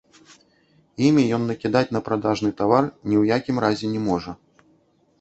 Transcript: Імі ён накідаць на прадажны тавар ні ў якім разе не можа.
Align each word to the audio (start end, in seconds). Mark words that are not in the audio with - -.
Імі 1.09 1.25
ён 1.37 1.43
накідаць 1.51 1.85
на 1.97 2.03
прадажны 2.09 2.49
тавар 2.63 2.83
ні 3.09 3.15
ў 3.23 3.37
якім 3.37 3.57
разе 3.69 3.95
не 3.97 4.01
можа. 4.11 4.31